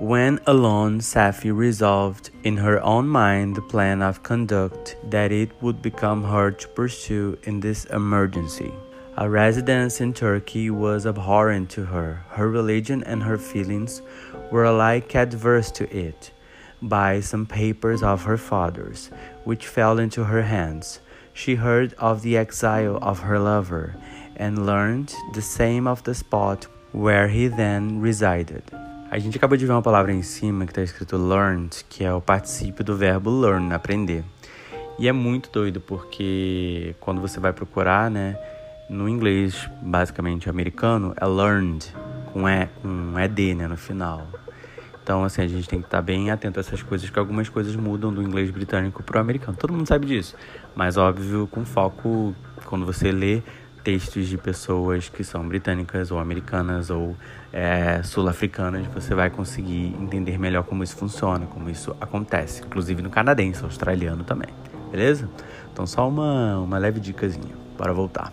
When 0.00 0.40
alone, 0.46 1.00
Safie 1.00 1.56
resolved 1.56 2.30
in 2.42 2.56
her 2.56 2.82
own 2.82 3.06
mind 3.06 3.54
the 3.54 3.62
plan 3.62 4.02
of 4.02 4.24
conduct 4.24 4.96
that 5.08 5.30
it 5.30 5.50
would 5.62 5.82
become 5.82 6.24
her 6.24 6.50
to 6.50 6.68
pursue 6.68 7.38
in 7.44 7.60
this 7.60 7.84
emergency. 7.84 8.72
A 9.16 9.30
residence 9.30 10.00
in 10.00 10.12
Turkey 10.12 10.70
was 10.70 11.06
abhorrent 11.06 11.70
to 11.70 11.84
her. 11.84 12.24
Her 12.30 12.50
religion 12.50 13.04
and 13.04 13.22
her 13.22 13.38
feelings 13.38 14.02
were 14.50 14.64
alike 14.64 15.14
adverse 15.14 15.70
to 15.72 15.84
it. 15.96 16.32
By 16.86 17.22
some 17.22 17.46
papers 17.46 18.02
of 18.02 18.24
her 18.24 18.36
father's, 18.36 19.10
which 19.46 19.66
fell 19.66 19.98
into 19.98 20.24
her 20.24 20.42
hands, 20.42 21.00
she 21.32 21.54
heard 21.54 21.94
of 21.98 22.20
the 22.20 22.36
exile 22.36 22.98
of 23.00 23.20
her 23.20 23.38
lover 23.38 23.96
and 24.36 24.66
learned 24.66 25.14
the 25.32 25.40
same 25.40 25.88
of 25.88 26.02
the 26.02 26.12
spot 26.12 26.66
where 26.92 27.28
he 27.28 27.48
then 27.48 28.02
resided. 28.02 28.64
A 29.10 29.18
gente 29.18 29.38
acabou 29.38 29.56
de 29.56 29.64
ver 29.64 29.72
uma 29.72 29.80
palavra 29.80 30.12
em 30.12 30.22
cima 30.22 30.66
que 30.66 30.72
está 30.72 30.82
escrito 30.82 31.16
learned, 31.16 31.86
que 31.88 32.04
é 32.04 32.12
o 32.12 32.20
particípio 32.20 32.84
do 32.84 32.94
verbo 32.94 33.30
learn, 33.30 33.72
aprender. 33.72 34.22
E 34.98 35.08
é 35.08 35.12
muito 35.12 35.48
doido 35.50 35.80
porque 35.80 36.94
quando 37.00 37.18
você 37.18 37.40
vai 37.40 37.54
procurar, 37.54 38.10
né, 38.10 38.36
no 38.90 39.08
inglês, 39.08 39.70
basicamente 39.80 40.50
americano, 40.50 41.14
é 41.18 41.24
learned 41.24 41.90
com 42.30 42.46
e, 42.46 42.68
com 42.82 43.18
ed, 43.18 43.54
né, 43.54 43.66
no 43.66 43.78
final. 43.78 44.26
Então, 45.04 45.22
assim, 45.22 45.42
a 45.42 45.46
gente 45.46 45.68
tem 45.68 45.80
que 45.80 45.86
estar 45.86 46.00
bem 46.00 46.30
atento 46.30 46.58
a 46.58 46.60
essas 46.60 46.82
coisas, 46.82 47.10
que 47.10 47.18
algumas 47.18 47.50
coisas 47.50 47.76
mudam 47.76 48.10
do 48.10 48.22
inglês 48.22 48.50
britânico 48.50 49.02
para 49.02 49.18
o 49.18 49.20
americano. 49.20 49.54
Todo 49.54 49.70
mundo 49.70 49.86
sabe 49.86 50.06
disso. 50.06 50.34
Mas, 50.74 50.96
óbvio, 50.96 51.46
com 51.46 51.62
foco, 51.62 52.34
quando 52.64 52.86
você 52.86 53.12
lê 53.12 53.42
textos 53.84 54.26
de 54.26 54.38
pessoas 54.38 55.10
que 55.10 55.22
são 55.22 55.46
britânicas 55.46 56.10
ou 56.10 56.18
americanas 56.18 56.88
ou 56.88 57.14
é, 57.52 58.02
sul-africanas, 58.02 58.86
você 58.86 59.14
vai 59.14 59.28
conseguir 59.28 59.94
entender 60.00 60.38
melhor 60.38 60.64
como 60.64 60.82
isso 60.82 60.96
funciona, 60.96 61.44
como 61.44 61.68
isso 61.68 61.94
acontece, 62.00 62.62
inclusive 62.64 63.02
no 63.02 63.10
canadense, 63.10 63.62
australiano 63.62 64.24
também, 64.24 64.48
beleza? 64.90 65.28
Então 65.70 65.86
só 65.86 66.08
uma, 66.08 66.58
uma 66.60 66.78
leve 66.78 66.98
dicasinha 66.98 67.54
para 67.76 67.92
voltar. 67.92 68.32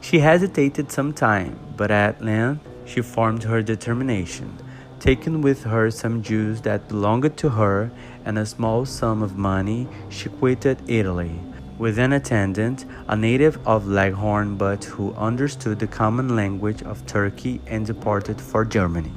She 0.00 0.16
hesitated 0.16 0.90
some 0.90 1.12
time, 1.12 1.52
but 1.76 1.90
at 1.90 2.24
length 2.24 2.60
she 2.86 3.02
formed 3.02 3.44
her 3.44 3.62
determination. 3.62 4.65
Taking 5.06 5.40
with 5.40 5.62
her 5.62 5.88
some 5.92 6.20
jewels 6.20 6.62
that 6.62 6.88
belonged 6.88 7.36
to 7.36 7.50
her 7.50 7.92
and 8.24 8.36
a 8.36 8.44
small 8.44 8.84
sum 8.84 9.22
of 9.22 9.36
money, 9.36 9.86
she 10.08 10.28
quitted 10.28 10.82
Italy 10.88 11.38
with 11.78 11.96
an 12.00 12.12
attendant, 12.12 12.86
a 13.06 13.16
native 13.16 13.64
of 13.64 13.86
Leghorn 13.86 14.56
but 14.56 14.82
who 14.82 15.14
understood 15.14 15.78
the 15.78 15.86
common 15.86 16.34
language 16.34 16.82
of 16.82 17.06
Turkey 17.06 17.60
and 17.68 17.86
departed 17.86 18.40
for 18.40 18.64
Germany. 18.64 19.12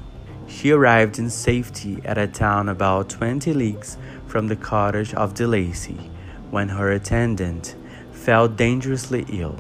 She 0.48 0.70
arrived 0.70 1.18
in 1.18 1.32
safety 1.32 2.00
at 2.06 2.20
a 2.20 2.28
town 2.28 2.70
about 2.70 3.10
20 3.10 3.52
leagues 3.54 3.98
from 4.28 4.48
the 4.48 4.56
cottage 4.56 5.16
of 5.16 5.34
De 5.34 5.48
Lacy 5.48 6.12
when 6.52 6.70
her 6.70 6.92
attendant 6.92 7.76
fell 8.12 8.48
dangerously 8.48 9.26
ill. 9.30 9.58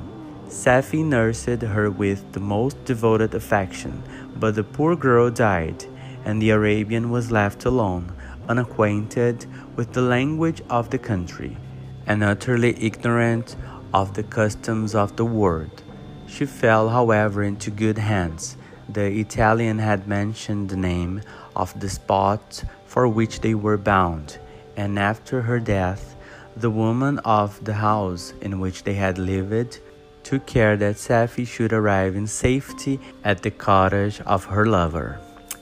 Safie 0.47 1.03
nursed 1.03 1.63
her 1.63 1.89
with 1.89 2.33
the 2.33 2.39
most 2.39 2.85
devoted 2.85 3.33
affection, 3.33 4.03
but 4.35 4.53
the 4.53 4.63
poor 4.63 4.95
girl 4.95 5.31
died, 5.31 5.85
and 6.25 6.41
the 6.41 6.51
Arabian 6.51 7.09
was 7.09 7.31
left 7.31 7.65
alone, 7.65 8.11
unacquainted 8.47 9.45
with 9.75 9.93
the 9.93 10.01
language 10.01 10.61
of 10.69 10.89
the 10.89 10.97
country, 10.97 11.57
and 12.05 12.23
utterly 12.23 12.75
ignorant 12.83 13.55
of 13.93 14.13
the 14.13 14.23
customs 14.23 14.95
of 14.95 15.15
the 15.15 15.25
world. 15.25 15.83
She 16.27 16.45
fell, 16.45 16.89
however, 16.89 17.43
into 17.43 17.71
good 17.71 17.97
hands. 17.97 18.57
The 18.87 19.19
Italian 19.19 19.79
had 19.79 20.07
mentioned 20.07 20.69
the 20.69 20.77
name 20.77 21.21
of 21.55 21.79
the 21.79 21.89
spot 21.89 22.63
for 22.85 23.07
which 23.07 23.41
they 23.41 23.53
were 23.53 23.77
bound, 23.77 24.39
and 24.75 24.97
after 24.97 25.41
her 25.41 25.59
death, 25.59 26.15
the 26.55 26.69
woman 26.69 27.19
of 27.19 27.63
the 27.63 27.75
house 27.75 28.33
in 28.41 28.59
which 28.59 28.83
they 28.83 28.95
had 28.95 29.17
lived 29.17 29.79
took 30.23 30.45
care 30.45 30.75
that 30.77 30.95
Safie 30.95 31.47
should 31.47 31.73
arrive 31.73 32.15
in 32.15 32.27
safety 32.27 32.99
at 33.23 33.41
the 33.41 33.51
cottage 33.51 34.19
of 34.21 34.45
her 34.45 34.65
lover. 34.65 35.19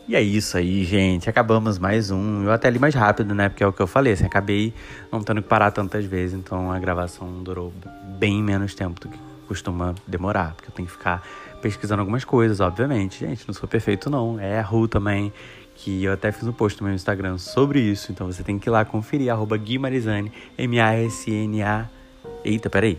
E 0.07 0.15
é 0.15 0.21
isso 0.21 0.57
aí, 0.57 0.85
gente. 0.85 1.29
Acabamos 1.29 1.77
mais 1.77 2.11
um. 2.11 2.43
Eu 2.43 2.53
até 2.53 2.69
li 2.69 2.79
mais 2.79 2.95
rápido, 2.95 3.35
né? 3.35 3.49
Porque 3.49 3.61
é 3.61 3.67
o 3.67 3.73
que 3.73 3.81
eu 3.81 3.87
falei. 3.87 4.13
Assim, 4.13 4.23
acabei 4.23 4.73
não 5.11 5.21
tendo 5.21 5.41
que 5.41 5.49
parar 5.49 5.69
tantas 5.69 6.05
vezes. 6.05 6.33
Então 6.33 6.71
a 6.71 6.79
gravação 6.79 7.43
durou 7.43 7.73
bem 8.17 8.41
menos 8.41 8.73
tempo 8.73 9.01
do 9.01 9.09
que 9.09 9.19
costuma 9.49 9.93
demorar. 10.07 10.53
Porque 10.55 10.69
eu 10.69 10.73
tenho 10.73 10.87
que 10.87 10.93
ficar 10.93 11.21
pesquisando 11.61 11.99
algumas 11.99 12.23
coisas, 12.23 12.61
obviamente. 12.61 13.19
Gente, 13.19 13.45
não 13.45 13.53
sou 13.53 13.67
perfeito, 13.67 14.09
não. 14.09 14.39
É 14.39 14.59
a 14.59 14.61
Ru 14.61 14.87
também. 14.87 15.33
Que 15.75 16.05
eu 16.05 16.13
até 16.13 16.31
fiz 16.31 16.47
um 16.47 16.53
post 16.53 16.79
no 16.79 16.87
meu 16.87 16.95
Instagram 16.95 17.37
sobre 17.37 17.81
isso. 17.81 18.09
Então 18.09 18.27
você 18.27 18.43
tem 18.43 18.57
que 18.57 18.69
ir 18.69 18.71
lá 18.71 18.85
conferir. 18.85 19.29
Arroba 19.29 19.57
Guimarizane. 19.57 20.31
M-A-S-N-A. 20.57 21.89
Eita, 22.45 22.69
peraí. 22.69 22.97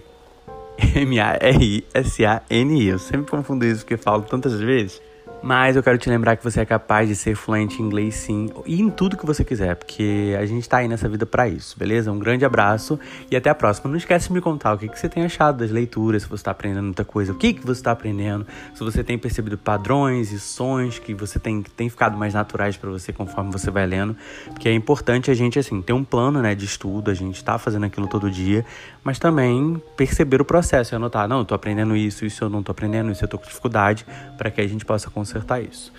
M-A-R-I-S-A-N-I. 0.95 2.87
Eu 2.87 2.99
sempre 2.99 3.31
confundo 3.31 3.65
isso 3.65 3.81
porque 3.81 3.97
falo 3.97 4.25
tantas 4.25 4.61
vezes. 4.61 5.08
Mas 5.41 5.77
eu 5.77 5.83
quero 5.83 5.97
te 5.97 6.11
lembrar 6.11 6.37
que 6.37 6.43
você 6.43 6.61
é 6.61 6.67
capaz 6.67 7.09
de 7.09 7.15
ser 7.15 7.37
fluente 7.37 7.81
em 7.81 7.85
inglês 7.87 8.17
sim, 8.17 8.51
e 8.67 8.81
em 8.83 8.91
tudo 8.91 9.17
que 9.17 9.25
você 9.25 9.45
quiser, 9.45 9.77
porque 9.77 10.37
a 10.39 10.45
gente 10.45 10.69
tá 10.69 10.79
aí 10.79 10.89
nessa 10.89 11.09
vida 11.09 11.25
para 11.25 11.49
isso, 11.49 11.79
beleza? 11.79 12.11
Um 12.11 12.19
grande 12.19 12.45
abraço 12.45 12.99
e 13.31 13.37
até 13.37 13.49
a 13.49 13.55
próxima. 13.55 13.89
Não 13.89 13.97
esquece 13.97 14.29
de 14.29 14.35
me 14.35 14.41
contar 14.41 14.75
o 14.75 14.79
que, 14.79 14.89
que 14.89 14.99
você 14.99 15.09
tem 15.09 15.25
achado 15.25 15.59
das 15.59 15.71
leituras, 15.71 16.23
se 16.23 16.29
você 16.29 16.41
está 16.41 16.51
aprendendo 16.51 16.87
muita 16.87 17.05
coisa, 17.05 17.33
o 17.33 17.37
que, 17.37 17.53
que 17.53 17.65
você 17.65 17.81
está 17.81 17.93
aprendendo, 17.93 18.45
se 18.75 18.83
você 18.83 19.05
tem 19.05 19.17
percebido 19.17 19.57
padrões 19.57 20.33
e 20.33 20.41
sons 20.41 20.99
que 20.99 21.15
você 21.15 21.39
tem, 21.39 21.63
tem 21.63 21.89
ficado 21.89 22.19
mais 22.19 22.35
naturais 22.35 22.77
para 22.77 22.91
você 22.91 23.13
conforme 23.13 23.53
você 23.53 23.71
vai 23.71 23.87
lendo, 23.87 24.17
porque 24.51 24.69
é 24.69 24.75
importante 24.75 25.31
a 25.31 25.35
gente, 25.35 25.57
assim, 25.57 25.81
ter 25.81 25.93
um 25.93 26.03
plano, 26.03 26.43
né, 26.43 26.55
de 26.55 26.65
estudo, 26.65 27.13
a 27.13 27.15
gente 27.15 27.43
tá 27.45 27.59
fazendo 27.59 27.87
aquilo 27.87 28.09
todo 28.09 28.29
dia, 28.29 28.65
mas 29.05 29.21
também 29.21 29.81
perceber 29.97 30.43
o 30.43 30.45
processo 30.45 30.95
e 30.95 30.97
anotar, 30.97 31.29
não, 31.29 31.39
eu 31.39 31.45
tô 31.45 31.55
aprendendo 31.55 31.97
isso, 31.97 32.27
isso 32.27 32.43
eu 32.43 32.51
não 32.51 32.63
tô 32.63 32.73
aprendendo, 32.73 33.13
isso 33.13 33.25
eu 33.25 33.29
tô 33.29 33.39
com 33.39 33.47
dificuldade, 33.47 34.05
para 34.37 34.51
que 34.51 34.61
a 34.61 34.67
gente 34.67 34.85
possa 34.85 35.09
conseguir 35.09 35.28
consertar 35.29 35.63
isso. 35.63 35.93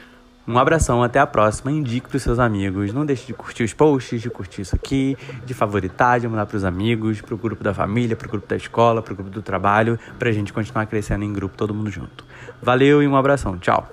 Um 0.48 0.58
abração, 0.58 1.04
até 1.04 1.20
a 1.20 1.28
próxima. 1.28 1.72
Indique 1.72 2.08
para 2.08 2.18
os 2.18 2.24
seus 2.24 2.40
amigos. 2.40 2.92
Não 2.92 3.06
deixe 3.06 3.28
de 3.28 3.34
curtir 3.34 3.64
os 3.64 3.72
posts, 3.72 4.20
de 4.20 4.32
curtir 4.32 4.62
isso 4.62 4.76
aqui, 4.76 5.16
de 5.46 5.54
favoritar, 5.54 6.20
de 6.20 6.28
mandar 6.28 6.48
para 6.48 6.58
os 6.58 6.64
amigos, 6.64 7.22
para 7.22 7.36
o 7.36 7.38
grupo 7.38 7.64
da 7.64 7.72
família, 7.72 8.16
para 8.16 8.28
o 8.28 8.32
grupo 8.32 8.48
da 8.48 8.56
escola, 8.56 9.02
para 9.04 9.14
o 9.14 9.16
grupo 9.16 9.30
do 9.30 9.44
trabalho, 9.44 10.00
para 10.18 10.30
a 10.30 10.32
gente 10.32 10.52
continuar 10.52 10.88
crescendo 10.88 11.24
em 11.24 11.32
grupo, 11.32 11.56
todo 11.56 11.72
mundo 11.72 11.92
junto. 11.92 12.26
Valeu 12.60 13.04
e 13.04 13.08
um 13.08 13.16
abração. 13.16 13.60
Tchau. 13.60 13.88